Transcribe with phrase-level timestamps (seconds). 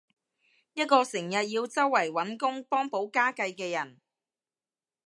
[0.73, 3.99] 一個成日要周圍搵工幫補家計嘅人